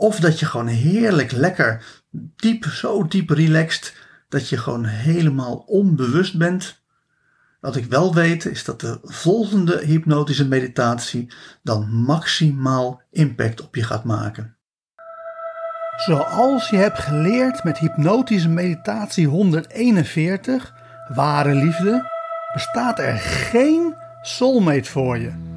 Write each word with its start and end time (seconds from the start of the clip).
of 0.00 0.20
dat 0.20 0.38
je 0.38 0.46
gewoon 0.46 0.66
heerlijk 0.66 1.32
lekker 1.32 1.84
diep, 2.36 2.64
zo 2.64 3.06
diep 3.06 3.30
relaxed, 3.30 3.94
dat 4.28 4.48
je 4.48 4.56
gewoon 4.56 4.84
helemaal 4.84 5.56
onbewust 5.56 6.38
bent. 6.38 6.82
Wat 7.60 7.76
ik 7.76 7.84
wel 7.84 8.14
weet 8.14 8.44
is 8.44 8.64
dat 8.64 8.80
de 8.80 8.98
volgende 9.02 9.80
hypnotische 9.84 10.48
meditatie 10.48 11.32
dan 11.62 11.88
maximaal 11.90 13.02
impact 13.10 13.62
op 13.62 13.74
je 13.74 13.82
gaat 13.82 14.04
maken. 14.04 14.56
Zoals 15.96 16.68
je 16.68 16.76
hebt 16.76 16.98
geleerd 16.98 17.64
met 17.64 17.78
hypnotische 17.78 18.48
meditatie 18.48 19.26
141, 19.26 20.74
ware 21.14 21.54
liefde, 21.54 22.10
bestaat 22.52 22.98
er 22.98 23.18
geen 23.18 23.94
soulmate 24.22 24.90
voor 24.90 25.18
je. 25.18 25.49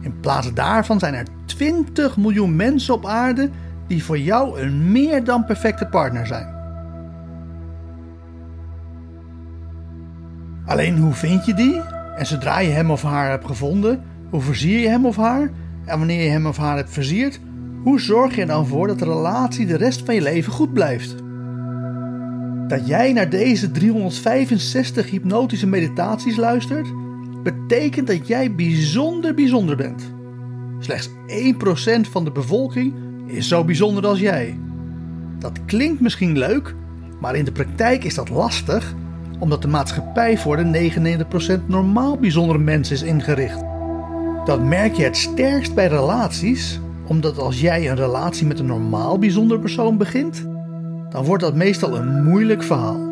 In 0.00 0.20
plaats 0.20 0.52
daarvan 0.52 0.98
zijn 0.98 1.14
er 1.14 1.26
20 1.44 2.16
miljoen 2.16 2.56
mensen 2.56 2.94
op 2.94 3.06
aarde 3.06 3.50
die 3.86 4.04
voor 4.04 4.18
jou 4.18 4.60
een 4.60 4.92
meer 4.92 5.24
dan 5.24 5.44
perfecte 5.44 5.86
partner 5.86 6.26
zijn. 6.26 6.58
Alleen 10.66 10.98
hoe 10.98 11.12
vind 11.12 11.46
je 11.46 11.54
die? 11.54 11.80
En 12.16 12.26
zodra 12.26 12.58
je 12.58 12.70
hem 12.70 12.90
of 12.90 13.02
haar 13.02 13.30
hebt 13.30 13.46
gevonden, 13.46 14.02
hoe 14.30 14.40
versier 14.40 14.80
je 14.80 14.88
hem 14.88 15.06
of 15.06 15.16
haar? 15.16 15.50
En 15.84 15.98
wanneer 15.98 16.22
je 16.22 16.30
hem 16.30 16.46
of 16.46 16.56
haar 16.56 16.76
hebt 16.76 16.90
versierd, 16.90 17.40
hoe 17.82 18.00
zorg 18.00 18.34
je 18.34 18.40
er 18.40 18.46
dan 18.46 18.66
voor 18.66 18.86
dat 18.86 18.98
de 18.98 19.04
relatie 19.04 19.66
de 19.66 19.76
rest 19.76 20.02
van 20.04 20.14
je 20.14 20.22
leven 20.22 20.52
goed 20.52 20.72
blijft? 20.72 21.14
Dat 22.68 22.86
jij 22.86 23.12
naar 23.12 23.28
deze 23.28 23.70
365 23.70 25.10
hypnotische 25.10 25.66
meditaties 25.66 26.36
luistert, 26.36 26.92
betekent 27.42 28.06
dat 28.06 28.26
jij 28.26 28.54
bijzonder 28.54 29.34
bijzonder 29.34 29.76
bent. 29.76 30.12
Slechts 30.78 31.08
1% 31.08 31.12
van 32.10 32.24
de 32.24 32.30
bevolking 32.30 32.94
is 33.26 33.48
zo 33.48 33.64
bijzonder 33.64 34.06
als 34.06 34.18
jij. 34.18 34.58
Dat 35.38 35.64
klinkt 35.64 36.00
misschien 36.00 36.38
leuk, 36.38 36.74
maar 37.20 37.34
in 37.34 37.44
de 37.44 37.52
praktijk 37.52 38.04
is 38.04 38.14
dat 38.14 38.28
lastig, 38.28 38.94
omdat 39.38 39.62
de 39.62 39.68
maatschappij 39.68 40.38
voor 40.38 40.56
de 40.56 40.92
99% 41.60 41.66
normaal 41.66 42.18
bijzondere 42.18 42.58
mensen 42.58 42.94
is 42.94 43.02
ingericht. 43.02 43.64
Dat 44.44 44.62
merk 44.62 44.94
je 44.94 45.02
het 45.02 45.16
sterkst 45.16 45.74
bij 45.74 45.86
relaties, 45.86 46.80
omdat 47.06 47.38
als 47.38 47.60
jij 47.60 47.90
een 47.90 47.96
relatie 47.96 48.46
met 48.46 48.58
een 48.58 48.66
normaal 48.66 49.18
bijzonder 49.18 49.58
persoon 49.58 49.96
begint, 49.96 50.46
dan 51.10 51.24
wordt 51.24 51.42
dat 51.42 51.54
meestal 51.54 51.96
een 51.96 52.24
moeilijk 52.24 52.62
verhaal. 52.62 53.09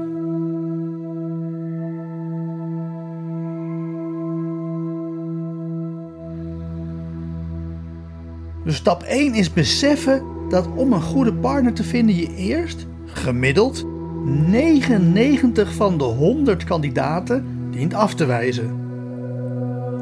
Dus 8.69 8.77
stap 8.77 9.03
1 9.03 9.35
is 9.35 9.53
beseffen 9.53 10.23
dat 10.49 10.69
om 10.75 10.93
een 10.93 11.03
goede 11.03 11.35
partner 11.35 11.73
te 11.73 11.85
vinden 11.85 12.17
je 12.17 12.35
eerst, 12.35 12.87
gemiddeld, 13.07 13.85
99 14.25 15.75
van 15.75 15.99
de 15.99 16.05
100 16.05 16.65
kandidaten 16.65 17.47
dient 17.71 17.95
af 17.95 18.15
te 18.15 18.27
wijzen. 18.27 18.71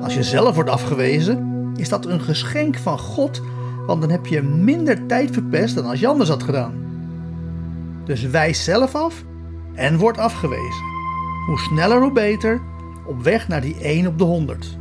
Als 0.02 0.14
je 0.14 0.22
zelf 0.22 0.54
wordt 0.54 0.70
afgewezen, 0.70 1.72
is 1.76 1.88
dat 1.88 2.06
een 2.06 2.20
geschenk 2.20 2.76
van 2.76 2.98
God, 2.98 3.42
want 3.86 4.00
dan 4.00 4.10
heb 4.10 4.26
je 4.26 4.42
minder 4.42 5.06
tijd 5.06 5.30
verpest 5.30 5.74
dan 5.74 5.84
als 5.84 6.00
je 6.00 6.06
anders 6.06 6.28
had 6.28 6.42
gedaan. 6.42 6.74
Dus 8.04 8.22
wijs 8.22 8.64
zelf 8.64 8.94
af 8.94 9.24
en 9.74 9.98
word 9.98 10.18
afgewezen. 10.18 10.84
Hoe 11.46 11.58
sneller 11.58 12.00
hoe 12.00 12.12
beter, 12.12 12.60
op 13.06 13.22
weg 13.22 13.48
naar 13.48 13.60
die 13.60 13.76
1 13.80 14.06
op 14.06 14.18
de 14.18 14.24
100. 14.24 14.78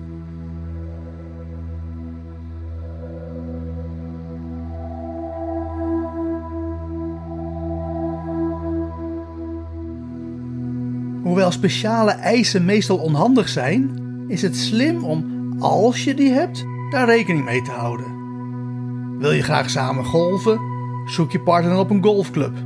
Hoewel 11.36 11.54
speciale 11.54 12.12
eisen 12.12 12.66
meestal 12.66 12.98
onhandig 12.98 13.50
zijn, 13.50 14.00
is 14.28 14.42
het 14.42 14.58
slim 14.58 15.04
om, 15.04 15.54
als 15.60 16.04
je 16.04 16.14
die 16.14 16.32
hebt, 16.32 16.66
daar 16.90 17.06
rekening 17.06 17.46
mee 17.46 17.62
te 17.62 17.72
houden. 17.72 18.06
Wil 19.20 19.32
je 19.32 19.44
graag 19.44 19.70
samen 19.70 20.06
golven? 20.06 20.60
Zoek 21.06 21.32
je 21.32 21.40
partner 21.40 21.78
op 21.78 21.90
een 21.90 22.04
golfclub. 22.04 22.58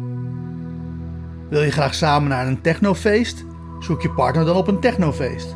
Wil 1.49 1.61
je 1.61 1.71
graag 1.71 1.93
samen 1.95 2.29
naar 2.29 2.47
een 2.47 2.61
technofeest? 2.61 3.45
Zoek 3.79 4.01
je 4.01 4.11
partner 4.11 4.45
dan 4.45 4.55
op 4.55 4.67
een 4.67 4.79
technofeest. 4.79 5.55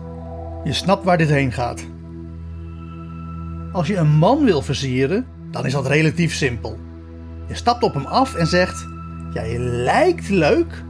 Je 0.63 0.73
snapt 0.73 1.03
waar 1.03 1.17
dit 1.17 1.29
heen 1.29 1.51
gaat. 1.51 1.85
Als 3.71 3.87
je 3.87 3.97
een 3.97 4.17
man 4.17 4.43
wil 4.45 4.61
versieren, 4.61 5.25
dan 5.51 5.65
is 5.65 5.73
dat 5.73 5.87
relatief 5.87 6.33
simpel. 6.33 6.77
Je 7.47 7.55
stapt 7.55 7.83
op 7.83 7.93
hem 7.93 8.05
af 8.05 8.35
en 8.35 8.47
zegt: 8.47 8.87
Jij 9.33 9.57
lijkt 9.59 10.29
leuk, 10.29 10.83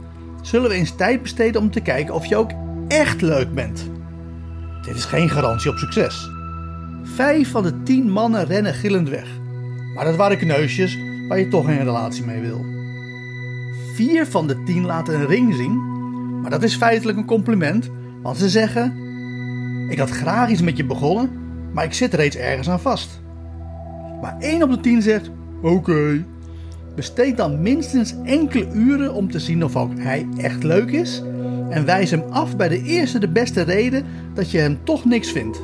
zullen 0.46 0.68
we 0.70 0.76
eens 0.76 0.96
tijd 0.96 1.22
besteden 1.22 1.60
om 1.60 1.70
te 1.70 1.80
kijken 1.80 2.14
of 2.14 2.26
je 2.26 2.36
ook 2.36 2.50
echt 2.88 3.20
leuk 3.20 3.54
bent. 3.54 3.90
Dit 4.82 4.94
is 4.94 5.04
geen 5.04 5.30
garantie 5.30 5.70
op 5.70 5.76
succes. 5.76 6.30
Vijf 7.02 7.50
van 7.50 7.62
de 7.62 7.82
tien 7.82 8.10
mannen 8.10 8.46
rennen 8.46 8.74
gillend 8.74 9.08
weg. 9.08 9.26
Maar 9.94 10.04
dat 10.04 10.16
waren 10.16 10.38
kneusjes 10.38 10.98
waar 11.28 11.38
je 11.38 11.48
toch 11.48 11.64
geen 11.64 11.84
relatie 11.84 12.24
mee 12.24 12.40
wil. 12.40 12.64
Vier 13.94 14.26
van 14.26 14.46
de 14.46 14.62
tien 14.62 14.84
laten 14.84 15.14
een 15.14 15.26
ring 15.26 15.54
zien, 15.54 15.90
maar 16.40 16.50
dat 16.50 16.62
is 16.62 16.76
feitelijk 16.76 17.18
een 17.18 17.26
compliment, 17.26 17.90
want 18.22 18.36
ze 18.36 18.48
zeggen: 18.48 18.92
Ik 19.90 19.98
had 19.98 20.10
graag 20.10 20.48
iets 20.50 20.62
met 20.62 20.76
je 20.76 20.84
begonnen, 20.84 21.30
maar 21.72 21.84
ik 21.84 21.94
zit 21.94 22.14
reeds 22.14 22.36
ergens 22.36 22.68
aan 22.68 22.80
vast. 22.80 23.20
Maar 24.20 24.36
één 24.38 24.62
op 24.62 24.70
de 24.70 24.80
tien 24.80 25.02
zegt: 25.02 25.30
Oké, 25.62 26.24
Besteed 26.94 27.36
dan 27.36 27.62
minstens 27.62 28.14
enkele 28.24 28.66
uren 28.72 29.14
om 29.14 29.30
te 29.30 29.38
zien 29.38 29.64
of 29.64 29.76
ook 29.76 29.92
hij 29.98 30.26
echt 30.36 30.62
leuk 30.62 30.90
is 30.90 31.22
en 31.70 31.84
wijs 31.84 32.10
hem 32.10 32.22
af 32.30 32.56
bij 32.56 32.68
de 32.68 32.82
eerste 32.82 33.18
de 33.18 33.28
beste 33.28 33.62
reden 33.62 34.04
dat 34.34 34.50
je 34.50 34.58
hem 34.58 34.78
toch 34.84 35.04
niks 35.04 35.32
vindt. 35.32 35.60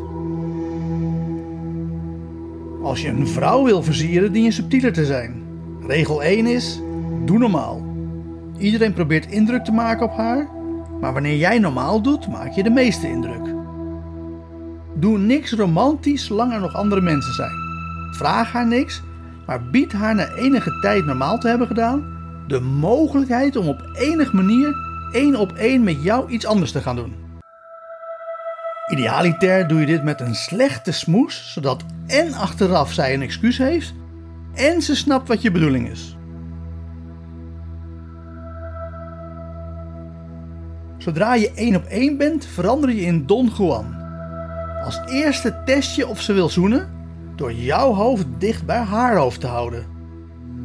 Als 2.82 3.02
je 3.02 3.08
een 3.08 3.26
vrouw 3.26 3.64
wil 3.64 3.82
versieren, 3.82 4.32
dien 4.32 4.42
je 4.42 4.50
subtieler 4.50 4.92
te 4.92 5.04
zijn. 5.04 5.42
Regel 5.86 6.22
1 6.22 6.46
is: 6.46 6.80
doe 7.24 7.38
normaal. 7.38 7.88
Iedereen 8.58 8.92
probeert 8.92 9.26
indruk 9.26 9.64
te 9.64 9.72
maken 9.72 10.06
op 10.06 10.16
haar, 10.16 10.48
maar 11.00 11.12
wanneer 11.12 11.36
jij 11.36 11.58
normaal 11.58 12.02
doet, 12.02 12.28
maak 12.28 12.52
je 12.52 12.62
de 12.62 12.70
meeste 12.70 13.08
indruk. 13.08 13.54
Doe 14.94 15.18
niks 15.18 15.52
romantisch 15.52 16.24
zolang 16.24 16.52
er 16.52 16.60
nog 16.60 16.74
andere 16.74 17.00
mensen 17.00 17.34
zijn. 17.34 17.52
Vraag 18.10 18.52
haar 18.52 18.66
niks 18.66 19.02
maar 19.50 19.62
biedt 19.70 19.92
haar 19.92 20.14
na 20.14 20.28
enige 20.28 20.78
tijd 20.80 21.04
normaal 21.04 21.38
te 21.38 21.48
hebben 21.48 21.66
gedaan 21.66 22.18
de 22.46 22.60
mogelijkheid 22.60 23.56
om 23.56 23.68
op 23.68 23.90
enige 23.92 24.36
manier 24.36 24.74
één 25.12 25.36
op 25.36 25.52
één 25.52 25.82
met 25.82 26.02
jou 26.02 26.30
iets 26.30 26.46
anders 26.46 26.72
te 26.72 26.80
gaan 26.80 26.96
doen. 26.96 27.14
Idealiter 28.92 29.68
doe 29.68 29.80
je 29.80 29.86
dit 29.86 30.02
met 30.02 30.20
een 30.20 30.34
slechte 30.34 30.92
smoes, 30.92 31.52
zodat 31.52 31.84
en 32.06 32.34
achteraf 32.34 32.92
zij 32.92 33.14
een 33.14 33.22
excuus 33.22 33.58
heeft 33.58 33.94
en 34.54 34.82
ze 34.82 34.96
snapt 34.96 35.28
wat 35.28 35.42
je 35.42 35.50
bedoeling 35.50 35.88
is. 35.88 36.16
Zodra 40.98 41.34
je 41.34 41.52
één 41.54 41.76
op 41.76 41.84
één 41.84 42.16
bent, 42.16 42.46
verander 42.46 42.90
je 42.90 43.00
in 43.00 43.26
Don 43.26 43.50
Juan. 43.58 43.94
Als 44.84 45.00
eerste 45.06 45.62
test 45.64 45.96
je 45.96 46.06
of 46.06 46.20
ze 46.20 46.32
wil 46.32 46.48
zoenen 46.48 46.99
door 47.40 47.52
jouw 47.52 47.92
hoofd 47.92 48.26
dicht 48.38 48.66
bij 48.66 48.78
haar 48.78 49.16
hoofd 49.16 49.40
te 49.40 49.46
houden. 49.46 49.86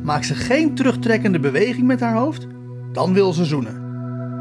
Maak 0.04 0.24
ze 0.24 0.36
geen 0.36 0.76
terugtrekkende 0.76 1.40
beweging 1.40 1.88
met 1.88 2.00
haar 2.00 2.16
hoofd, 2.16 2.48
dan 2.92 3.14
wil 3.14 3.34
ze 3.34 3.46
zoenen. 3.46 3.84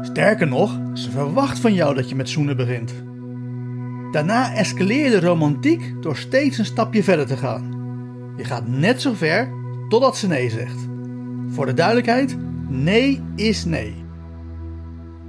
Sterker 0.01 0.47
nog, 0.47 0.79
ze 0.93 1.11
verwacht 1.11 1.59
van 1.59 1.73
jou 1.73 1.95
dat 1.95 2.09
je 2.09 2.15
met 2.15 2.29
zoenen 2.29 2.57
begint. 2.57 2.93
Daarna 4.11 4.53
escaleer 4.53 5.09
de 5.09 5.19
romantiek 5.19 5.93
door 6.01 6.15
steeds 6.15 6.57
een 6.57 6.65
stapje 6.65 7.03
verder 7.03 7.25
te 7.25 7.37
gaan. 7.37 7.73
Je 8.37 8.43
gaat 8.43 8.67
net 8.67 9.01
zo 9.01 9.13
ver 9.13 9.49
totdat 9.89 10.17
ze 10.17 10.27
nee 10.27 10.49
zegt. 10.49 10.87
Voor 11.47 11.65
de 11.65 11.73
duidelijkheid, 11.73 12.37
nee 12.67 13.21
is 13.35 13.65
nee. 13.65 14.04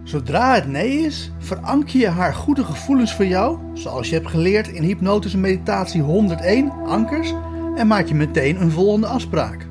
Zodra 0.07 0.55
het 0.55 0.67
nee 0.67 0.91
is, 0.91 1.33
veranker 1.39 1.99
je 1.99 2.09
haar 2.09 2.35
goede 2.35 2.65
gevoelens 2.65 3.15
voor 3.15 3.27
jou, 3.27 3.59
zoals 3.73 4.09
je 4.09 4.15
hebt 4.15 4.29
geleerd 4.29 4.69
in 4.69 4.83
hypnotische 4.83 5.39
meditatie 5.39 6.03
101, 6.03 6.71
ankers, 6.71 7.35
en 7.77 7.87
maak 7.87 8.07
je 8.07 8.15
meteen 8.15 8.61
een 8.61 8.71
volgende 8.71 9.07
afspraak. 9.07 9.67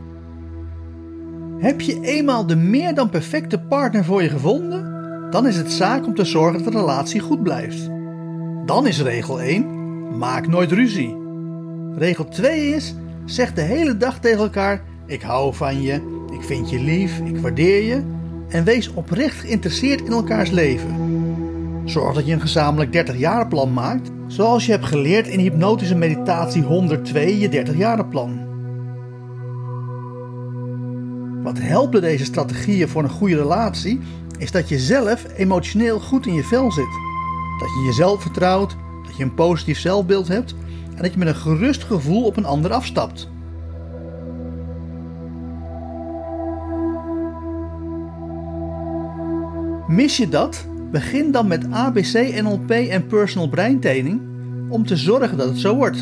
Heb 1.57 1.81
je 1.81 2.01
eenmaal 2.01 2.45
de 2.45 2.55
meer 2.55 2.95
dan 2.95 3.09
perfecte 3.09 3.59
partner 3.59 4.03
voor 4.03 4.23
je 4.23 4.29
gevonden, 4.29 4.93
dan 5.31 5.47
is 5.47 5.57
het 5.57 5.71
zaak 5.71 6.05
om 6.05 6.15
te 6.15 6.25
zorgen 6.25 6.63
dat 6.63 6.73
de 6.73 6.79
relatie 6.79 7.19
goed 7.19 7.43
blijft. 7.43 7.89
Dan 8.65 8.87
is 8.87 9.01
regel 9.01 9.41
1: 9.41 10.17
maak 10.17 10.47
nooit 10.47 10.71
ruzie. 10.71 11.17
Regel 11.97 12.27
2 12.27 12.67
is: 12.67 12.95
zeg 13.25 13.53
de 13.53 13.61
hele 13.61 13.97
dag 13.97 14.19
tegen 14.19 14.39
elkaar: 14.39 14.81
ik 15.05 15.21
hou 15.21 15.53
van 15.53 15.81
je, 15.81 15.93
ik 16.33 16.43
vind 16.43 16.69
je 16.69 16.79
lief, 16.79 17.19
ik 17.19 17.37
waardeer 17.37 17.83
je 17.83 18.14
en 18.49 18.63
wees 18.63 18.93
oprecht 18.93 19.39
geïnteresseerd 19.39 20.01
in 20.01 20.11
elkaars 20.11 20.49
leven. 20.49 21.13
Zorg 21.85 22.15
dat 22.15 22.25
je 22.25 22.33
een 22.33 22.41
gezamenlijk 22.41 23.09
30-jarenplan 23.09 23.73
maakt, 23.73 24.11
zoals 24.27 24.65
je 24.65 24.71
hebt 24.71 24.85
geleerd 24.85 25.27
in 25.27 25.39
hypnotische 25.39 25.95
meditatie 25.95 26.63
102, 26.63 27.39
je 27.39 27.49
30-jarenplan. 27.49 28.53
Wat 31.43 31.57
helpen 31.59 32.01
deze 32.01 32.25
strategieën 32.25 32.87
voor 32.87 33.03
een 33.03 33.09
goede 33.09 33.35
relatie, 33.35 33.99
is 34.37 34.51
dat 34.51 34.69
je 34.69 34.79
zelf 34.79 35.25
emotioneel 35.37 35.99
goed 35.99 36.25
in 36.25 36.33
je 36.33 36.43
vel 36.43 36.71
zit. 36.71 36.99
Dat 37.59 37.69
je 37.69 37.83
jezelf 37.85 38.21
vertrouwt, 38.21 38.75
dat 39.05 39.17
je 39.17 39.23
een 39.23 39.33
positief 39.33 39.79
zelfbeeld 39.79 40.27
hebt 40.27 40.55
en 40.95 41.01
dat 41.01 41.11
je 41.11 41.17
met 41.17 41.27
een 41.27 41.35
gerust 41.35 41.83
gevoel 41.83 42.25
op 42.25 42.37
een 42.37 42.45
ander 42.45 42.71
afstapt. 42.71 43.29
Mis 49.95 50.17
je 50.17 50.29
dat? 50.29 50.65
Begin 50.91 51.31
dan 51.31 51.47
met 51.47 51.71
ABC, 51.71 52.41
NLP 52.41 52.69
en 52.69 53.07
personal 53.07 53.49
breintraining 53.49 54.21
om 54.69 54.85
te 54.85 54.95
zorgen 54.95 55.37
dat 55.37 55.47
het 55.47 55.59
zo 55.59 55.75
wordt. 55.75 55.97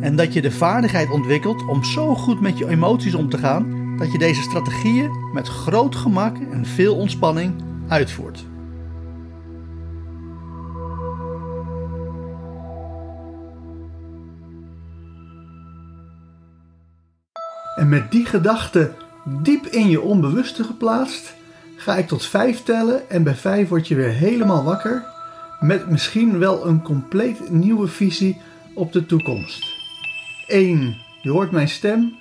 En 0.00 0.16
dat 0.16 0.32
je 0.32 0.40
de 0.40 0.50
vaardigheid 0.50 1.10
ontwikkelt 1.10 1.68
om 1.68 1.84
zo 1.84 2.14
goed 2.14 2.40
met 2.40 2.58
je 2.58 2.68
emoties 2.68 3.14
om 3.14 3.28
te 3.28 3.38
gaan 3.38 3.96
dat 3.98 4.12
je 4.12 4.18
deze 4.18 4.42
strategieën 4.42 5.10
met 5.32 5.48
groot 5.48 5.96
gemak 5.96 6.36
en 6.50 6.66
veel 6.66 6.96
ontspanning 6.96 7.54
uitvoert. 7.88 8.44
En 17.76 17.88
met 17.88 18.10
die 18.10 18.26
gedachte 18.26 18.92
diep 19.42 19.66
in 19.66 19.90
je 19.90 20.00
onbewuste 20.00 20.64
geplaatst, 20.64 21.38
ga 21.80 21.96
ik 21.96 22.08
tot 22.08 22.26
vijf 22.26 22.62
tellen 22.62 23.10
en 23.10 23.22
bij 23.22 23.34
vijf 23.34 23.68
word 23.68 23.88
je 23.88 23.94
weer 23.94 24.12
helemaal 24.12 24.64
wakker 24.64 25.04
met 25.60 25.90
misschien 25.90 26.38
wel 26.38 26.66
een 26.66 26.82
compleet 26.82 27.50
nieuwe 27.50 27.88
visie 27.88 28.40
op 28.74 28.92
de 28.92 29.06
toekomst. 29.06 29.64
1. 30.46 30.96
Je 31.22 31.30
hoort 31.30 31.50
mijn 31.50 31.68
stem. 31.68 32.18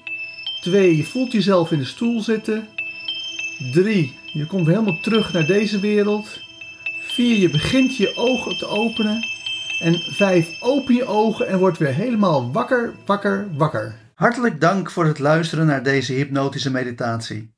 2. 0.61 0.97
Je 0.97 1.03
voelt 1.03 1.31
jezelf 1.31 1.71
in 1.71 1.77
de 1.77 1.85
stoel 1.85 2.21
zitten. 2.21 2.67
3. 3.73 4.17
Je 4.33 4.45
komt 4.45 4.67
helemaal 4.67 4.99
terug 5.01 5.33
naar 5.33 5.45
deze 5.45 5.79
wereld. 5.79 6.39
4. 7.01 7.37
Je 7.37 7.49
begint 7.49 7.97
je 7.97 8.15
ogen 8.15 8.57
te 8.57 8.67
openen. 8.67 9.27
En 9.79 9.99
5. 9.99 10.61
Open 10.61 10.95
je 10.95 11.05
ogen 11.05 11.47
en 11.47 11.59
word 11.59 11.77
weer 11.77 11.93
helemaal 11.93 12.51
wakker, 12.51 12.93
wakker, 13.05 13.47
wakker. 13.57 13.95
Hartelijk 14.13 14.61
dank 14.61 14.91
voor 14.91 15.05
het 15.05 15.19
luisteren 15.19 15.65
naar 15.65 15.83
deze 15.83 16.13
hypnotische 16.13 16.71
meditatie. 16.71 17.57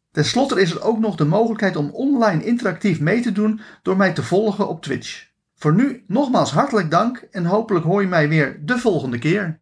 Ten 0.11 0.25
slotte 0.25 0.61
is 0.61 0.71
er 0.71 0.83
ook 0.83 0.99
nog 0.99 1.15
de 1.15 1.25
mogelijkheid 1.25 1.75
om 1.75 1.89
online 1.89 2.45
interactief 2.45 2.99
mee 2.99 3.21
te 3.21 3.31
doen 3.31 3.61
door 3.81 3.97
mij 3.97 4.13
te 4.13 4.23
volgen 4.23 4.67
op 4.67 4.81
Twitch. 4.81 5.29
Voor 5.55 5.73
nu 5.73 6.03
nogmaals 6.07 6.51
hartelijk 6.51 6.91
dank 6.91 7.27
en 7.31 7.45
hopelijk 7.45 7.85
hoor 7.85 8.01
je 8.01 8.07
mij 8.07 8.29
weer 8.29 8.59
de 8.65 8.77
volgende 8.77 9.19
keer. 9.19 9.59